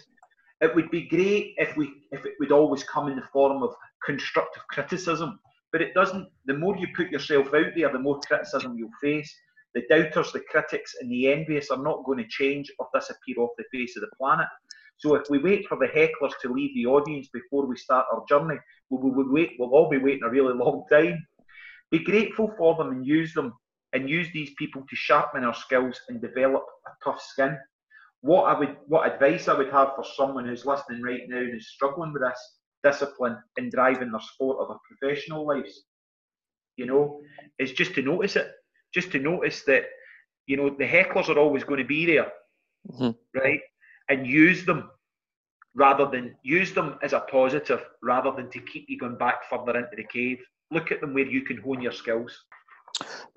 [0.61, 3.75] It would be great if we if it would always come in the form of
[4.03, 5.39] constructive criticism,
[5.71, 6.27] but it doesn't.
[6.45, 9.31] The more you put yourself out there, the more criticism you'll face.
[9.77, 13.51] The doubters, the critics, and the envious are not going to change or disappear off
[13.59, 14.47] the face of the planet.
[14.97, 18.23] So if we wait for the hecklers to leave the audience before we start our
[18.27, 18.57] journey,
[18.89, 19.51] we will wait.
[19.59, 21.23] We'll all be waiting a really long time.
[21.91, 23.53] Be grateful for them and use them,
[23.93, 27.55] and use these people to sharpen our skills and develop a tough skin.
[28.21, 31.55] What I would, what advice I would have for someone who's listening right now and
[31.55, 35.83] is struggling with this discipline in driving their sport or their professional lives,
[36.77, 37.21] you know,
[37.59, 38.51] is just to notice it
[38.97, 39.83] just to notice that
[40.47, 42.31] you know the hecklers are always going to be there,
[42.91, 43.11] mm-hmm.
[43.39, 43.61] right?
[44.09, 44.89] And use them
[45.75, 49.77] rather than use them as a positive rather than to keep you going back further
[49.77, 50.39] into the cave.
[50.71, 52.31] Look at them where you can hone your skills.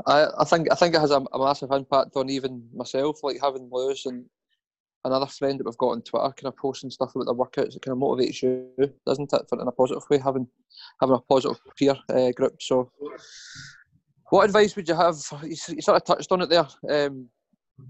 [0.06, 3.38] I, I think I think it has a, a, massive impact on even myself, like
[3.42, 4.24] having Lewis and
[5.04, 7.76] another friend that we've got on Twitter kind of posting stuff about their workouts.
[7.76, 8.70] It kind of motivates you,
[9.06, 10.46] doesn't it, for in a positive way, having
[11.00, 12.54] having a positive peer uh, group.
[12.60, 12.90] So
[14.30, 15.16] what advice would you have?
[15.42, 16.66] You, sort of touched on it there.
[16.88, 17.28] Um,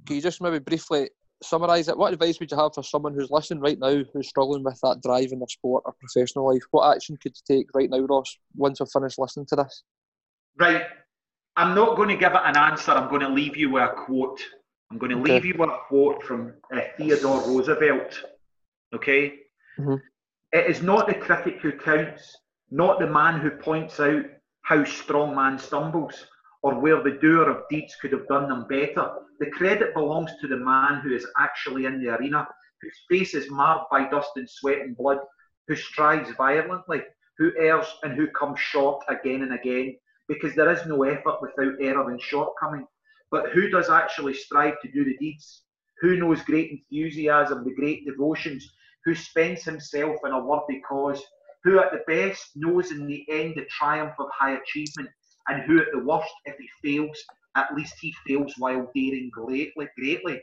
[0.06, 1.10] can you just maybe briefly
[1.42, 1.96] summarise it?
[1.96, 5.02] What advice would you have for someone who's listening right now, who's struggling with that
[5.02, 6.62] drive in their sport or professional life?
[6.70, 9.82] What action could you take right now, Ross, once we've finished listening to this?
[10.58, 10.84] Right.
[11.56, 12.92] I'm not going to give it an answer.
[12.92, 14.40] I'm going to leave you with a quote.
[14.90, 15.34] I'm going to okay.
[15.34, 18.24] leave you with a quote from uh, Theodore Roosevelt.
[18.94, 19.34] Okay?
[19.78, 19.96] Mm-hmm.
[20.52, 22.36] It is not the critic who counts,
[22.70, 24.24] not the man who points out
[24.62, 26.26] how strong man stumbles,
[26.62, 29.10] or where the doer of deeds could have done them better.
[29.38, 32.46] The credit belongs to the man who is actually in the arena,
[32.82, 35.18] whose face is marred by dust and sweat and blood,
[35.68, 37.02] who strives violently,
[37.38, 39.96] who errs and who comes short again and again,
[40.28, 42.86] because there is no effort without error and shortcoming.
[43.30, 45.62] But who does actually strive to do the deeds?
[46.00, 48.70] Who knows great enthusiasm, the great devotions?
[49.04, 51.22] Who spends himself in a worthy cause?
[51.62, 55.08] Who at the best knows in the end the triumph of high achievement,
[55.48, 57.18] and who at the worst, if he fails,
[57.56, 60.40] at least he fails while daring greatly, greatly.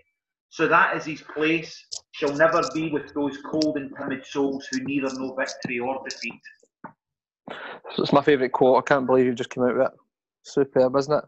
[0.49, 4.84] So that is his place, shall never be with those cold and timid souls who
[4.84, 6.41] neither know victory or defeat.
[7.97, 8.77] It's my favourite quote.
[8.77, 9.93] I can't believe you just came out with it.
[10.43, 11.23] Superb, isn't it?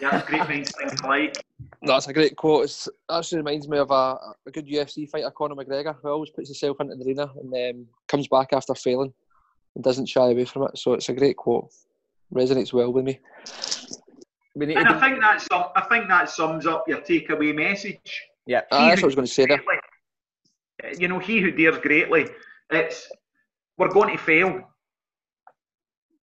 [0.00, 1.44] Yeah, great minds think alike.
[1.82, 2.64] That's a great quote.
[2.64, 4.16] It actually reminds me of a,
[4.46, 7.86] a good UFC fighter, Conor McGregor, who always puts himself into the arena and um,
[8.08, 9.12] comes back after failing
[9.74, 10.78] and doesn't shy away from it.
[10.78, 11.70] So it's a great quote.
[12.32, 13.20] Resonates well with me.
[14.54, 18.22] We need and I think that sum, I think that sums up your takeaway message.
[18.46, 19.62] Yeah, ah, that's what I was going to say there.
[20.98, 22.26] You know, he who dares greatly.
[22.70, 23.08] It's
[23.78, 24.71] we're going to fail.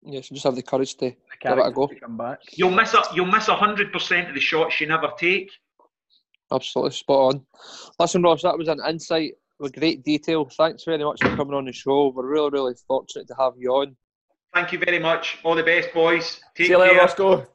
[0.04, 1.88] Yes, just have the courage to give it a go.
[1.88, 2.40] come back.
[2.52, 5.50] You'll miss a, you'll miss hundred percent of the shots you never take.
[6.52, 7.46] Absolutely spot on.
[7.98, 10.44] Listen, Ross, that was an insight with great detail.
[10.44, 12.12] Thanks very much for coming on the show.
[12.14, 13.96] We're really, really fortunate to have you on.
[14.52, 15.38] Thank you very much.
[15.42, 16.40] All the best, boys.
[16.54, 17.46] Take See you later, Roscoe.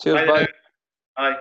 [0.00, 0.46] Cheers, bye.
[1.16, 1.36] Bye.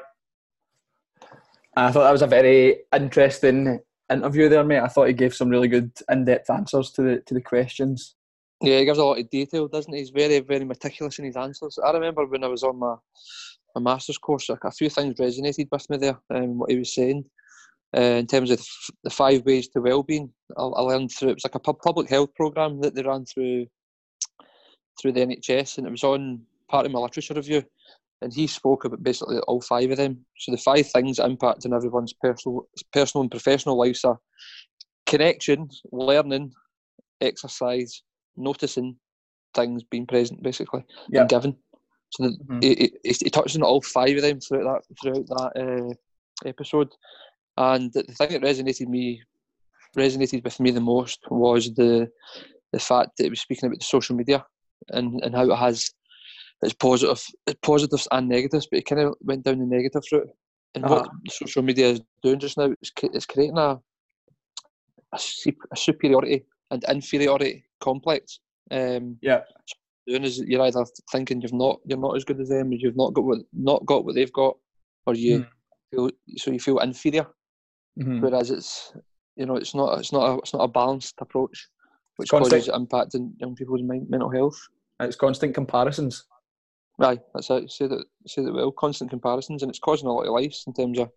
[1.76, 3.80] I thought that was a very interesting
[4.12, 4.80] interview there, mate.
[4.80, 8.16] I thought he gave some really good in-depth answers to the to the questions.
[8.62, 10.00] Yeah, he gives a lot of detail, doesn't he?
[10.00, 11.80] He's very, very meticulous in his answers.
[11.84, 12.96] I remember when I was on my,
[13.76, 17.24] my master's course, a few things resonated with me there, um, what he was saying.
[17.96, 18.64] Uh, in terms of
[19.04, 22.36] the five ways to well-being, I, I learned through it was like a public health
[22.36, 23.66] program that they ran through
[25.02, 27.64] through the NHS, and it was on part of my literature review.
[28.22, 30.26] And he spoke about basically all five of them.
[30.38, 34.20] So the five things impacting everyone's personal, personal and professional lives are
[35.06, 36.52] connection, learning,
[37.22, 38.04] exercise,
[38.38, 38.98] noticing
[39.56, 41.22] things, being present, basically, yep.
[41.22, 41.56] and giving.
[42.12, 42.60] So mm-hmm.
[42.62, 46.90] he, he, he, touched on all five of them throughout that throughout that uh, episode.
[47.58, 49.22] And the thing that resonated me
[49.98, 52.10] resonated with me the most was the
[52.72, 54.46] the fact that he was speaking about the social media
[54.90, 55.92] and, and how it has
[56.62, 60.30] its positive its positives and negatives, but it kind of went down the negative route.
[60.76, 60.96] And uh-huh.
[60.96, 63.80] what social media is doing just now is it's creating a,
[65.14, 65.20] a,
[65.72, 68.40] a superiority and inferiority complex.
[68.72, 69.42] Um, yeah.
[70.08, 72.98] Doing is you're either thinking you've not you're not as good as them, or you've
[72.98, 74.58] not got what not got what they've got,
[75.06, 75.48] or you mm.
[75.92, 77.28] feel so you feel inferior.
[78.00, 78.22] Mm-hmm.
[78.22, 78.94] Whereas it's
[79.36, 81.68] you know it's not it's not a, it's not a balanced approach,
[82.16, 84.60] which constant, causes impact in young people's mental health.
[85.00, 86.26] It's constant comparisons.
[86.98, 87.72] Right, that's it.
[87.72, 88.72] Say that say that well.
[88.72, 91.10] Constant comparisons, and it's causing a lot of lives in terms of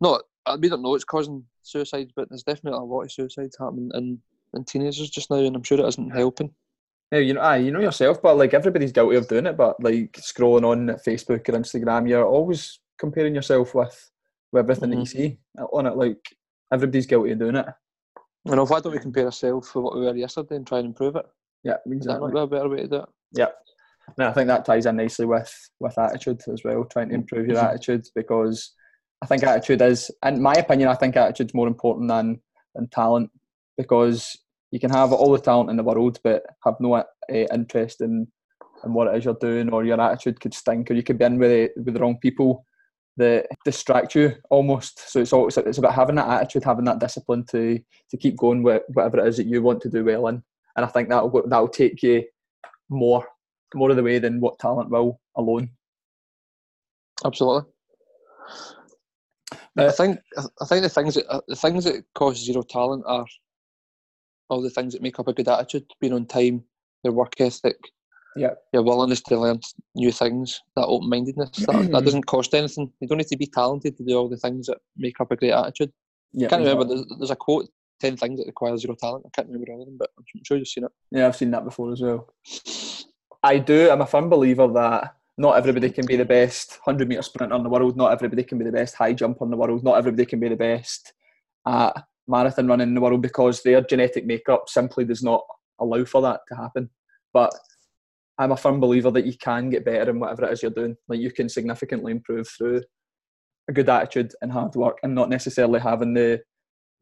[0.00, 0.22] not.
[0.60, 4.18] We don't know it's causing suicides, but there's definitely a lot of suicides happening in,
[4.54, 6.52] in teenagers just now, and I'm sure it isn't helping.
[7.10, 9.56] Yeah, you know, aye, you know yourself, but like everybody's guilty of doing it.
[9.56, 14.10] But like scrolling on Facebook or Instagram, you're always comparing yourself with
[14.52, 15.00] with everything mm-hmm.
[15.00, 15.62] that you mm-hmm.
[15.62, 15.96] see on it.
[15.96, 16.20] Like
[16.72, 17.66] everybody's guilty of doing it.
[18.46, 18.66] I know.
[18.66, 21.26] Why don't we compare ourselves with what we were yesterday and try and improve it?
[21.64, 22.28] Yeah, exactly.
[22.28, 23.08] Is that a better way to do it?
[23.32, 23.48] Yeah.
[24.16, 27.46] And I think that ties in nicely with with attitude as well, trying to improve
[27.46, 27.66] your mm-hmm.
[27.66, 28.72] attitude because
[29.22, 32.40] I think attitude is, in my opinion, I think attitude's more important than
[32.74, 33.30] than talent
[33.78, 34.36] because
[34.70, 38.26] you can have all the talent in the world but have no uh, interest in
[38.84, 41.24] in what it is you're doing, or your attitude could stink, or you could be
[41.24, 42.64] in with the, with the wrong people
[43.16, 45.10] that distract you almost.
[45.10, 48.62] So it's all it's about having that attitude, having that discipline to to keep going
[48.62, 50.42] with whatever it is that you want to do well in.
[50.76, 52.24] And I think that'll that'll take you
[52.88, 53.26] more
[53.74, 55.70] more of the way than what talent will alone.
[57.24, 57.68] Absolutely.
[59.76, 60.20] Uh, I think
[60.60, 63.26] I think the things that the things that cause zero talent are
[64.48, 66.64] all the things that make up a good attitude, being on time,
[67.04, 67.76] your work ethic,
[68.36, 69.60] yeah, your willingness to learn
[69.94, 71.50] new things, that open mindedness.
[71.66, 72.92] That, that doesn't cost anything.
[73.00, 75.36] You don't need to be talented to do all the things that make up a
[75.36, 75.92] great attitude.
[76.32, 76.84] Yeah, I can't remember.
[76.84, 77.68] There's, there's, a quote:
[78.00, 79.24] 10 things that require zero talent.
[79.26, 80.92] I can't remember all of them, but I'm sure you've seen it.
[81.10, 82.28] Yeah, I've seen that before as well.
[83.42, 83.90] I do.
[83.90, 87.62] I'm a firm believer that not everybody can be the best 100 metre sprinter in
[87.62, 87.96] the world.
[87.96, 89.84] Not everybody can be the best high jumper in the world.
[89.84, 91.12] Not everybody can be the best
[91.66, 95.42] at marathon running in the world because their genetic makeup simply does not
[95.80, 96.90] allow for that to happen.
[97.32, 97.52] But
[98.38, 100.96] I'm a firm believer that you can get better in whatever it is you're doing.
[101.08, 102.82] Like you can significantly improve through
[103.68, 106.40] a good attitude and hard work and not necessarily having the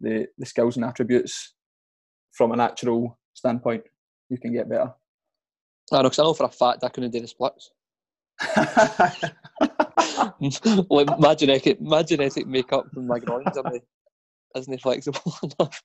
[0.00, 1.54] the, the skills and attributes
[2.32, 3.82] from a natural standpoint.
[4.28, 4.92] You can get better.
[5.92, 7.70] I know, I know for a fact I couldn't do the splits.
[10.90, 13.72] like my genetic, my genetic makeup from my groins are
[14.54, 15.82] isn't flexible enough.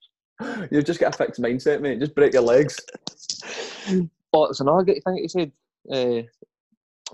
[0.72, 2.00] You've just got a fixed mindset, mate.
[2.00, 2.80] Just break your legs.
[4.34, 5.52] Oh, it's another good thing that you said.
[5.92, 6.22] Uh,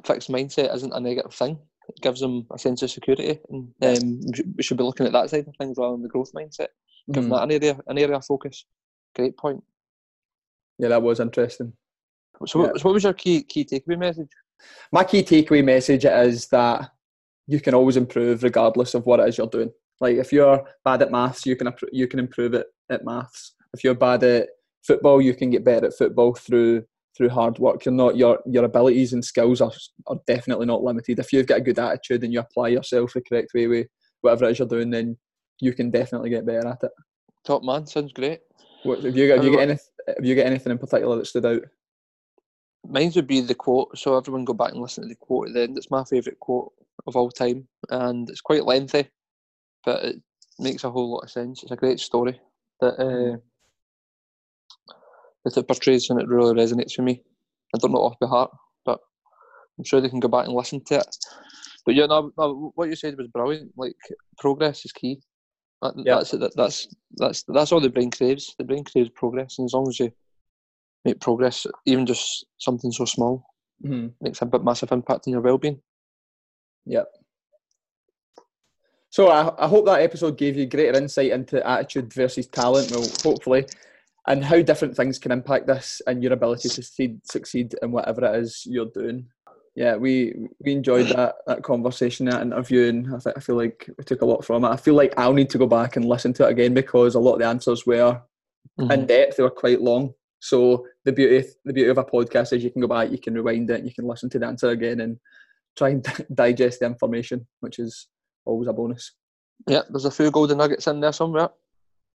[0.05, 1.57] fixed mindset isn't a negative thing.
[1.89, 4.21] It gives them a sense of security, and um,
[4.55, 6.67] we should be looking at that side of things rather than the growth mindset.
[7.11, 7.35] Giving mm.
[7.35, 8.65] that an area, an area of focus.
[9.15, 9.63] Great point.
[10.77, 11.73] Yeah, that was interesting.
[12.45, 12.67] So, yeah.
[12.67, 14.29] what, so what was your key key takeaway message?
[14.91, 16.91] My key takeaway message is that
[17.47, 19.71] you can always improve regardless of what it is you're doing.
[19.99, 23.55] Like if you're bad at maths, you can you can improve it at maths.
[23.73, 24.49] If you're bad at
[24.83, 26.83] football, you can get better at football through
[27.15, 27.83] through hard work.
[27.83, 29.71] You're not your your abilities and skills are
[30.07, 31.19] are definitely not limited.
[31.19, 33.87] If you've got a good attitude and you apply yourself the correct way with
[34.21, 35.17] whatever it is you're doing, then
[35.59, 36.91] you can definitely get better at it.
[37.43, 38.41] Top man, sounds great.
[38.83, 39.37] What, have you got?
[39.37, 39.85] Have you got anything?
[40.07, 41.61] Have you got anything in particular that stood out?
[42.87, 43.97] Mine would be the quote.
[43.97, 45.77] So everyone go back and listen to the quote at the end.
[45.77, 46.71] It's my favourite quote
[47.05, 49.07] of all time, and it's quite lengthy,
[49.88, 50.17] but it
[50.59, 51.63] makes a whole lot of sense.
[51.63, 52.38] It's a great story
[52.81, 53.38] that uh,
[55.45, 57.23] that it portrays, and it really resonates with me.
[57.73, 58.51] I don't know off by heart,
[58.85, 58.99] but
[59.79, 61.15] I'm sure they can go back and listen to it.
[61.85, 63.71] But yeah, no, no what you said was brilliant.
[63.77, 63.95] Like
[64.38, 65.21] progress is key.
[65.81, 66.31] That, That's.
[66.31, 68.53] That, that's that's that's all the brain craves.
[68.57, 70.11] The brain craves progress, and as long as you
[71.05, 73.45] make progress, even just something so small,
[73.85, 74.07] mm-hmm.
[74.19, 75.79] makes a bit massive impact on your well-being.
[76.88, 77.07] Yep.
[79.18, 82.91] So I, I hope that episode gave you greater insight into attitude versus talent.
[82.91, 83.65] Well, hopefully,
[84.28, 88.26] and how different things can impact this and your ability to succeed, succeed in whatever
[88.26, 89.26] it is you're doing.
[89.74, 93.89] Yeah, we we enjoyed that that conversation, that interview, and I, th- I feel like
[93.97, 94.70] we took a lot from it.
[94.70, 97.20] I feel like I'll need to go back and listen to it again because a
[97.20, 98.22] lot of the answers were
[98.80, 98.91] mm-hmm.
[98.91, 99.38] in depth.
[99.38, 100.13] They were quite long.
[100.41, 103.34] So the beauty the beauty of a podcast is you can go back, you can
[103.34, 105.18] rewind it, you can listen to the answer again, and
[105.76, 106.05] try and
[106.36, 108.09] digest the information, which is
[108.47, 109.13] always a bonus.
[109.67, 111.49] Yeah, there's a few golden nuggets in there somewhere.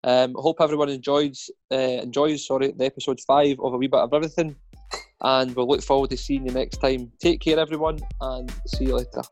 [0.04, 4.14] Um, hope everyone enjoys uh, enjoys sorry the episode five of a wee bit of
[4.14, 4.54] everything,
[5.22, 7.10] and we'll look forward to seeing you next time.
[7.18, 9.22] Take care, everyone, and see you later.